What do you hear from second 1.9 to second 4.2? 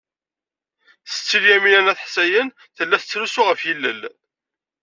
At Ḥsayen tella tettrusu ɣef yilel.